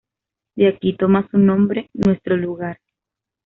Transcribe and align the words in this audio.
De 0.55 0.67
aquí 0.67 0.97
toma 0.97 1.27
su 1.29 1.37
nombre 1.37 1.91
nuestro 1.93 2.35
lugar. 2.35 2.79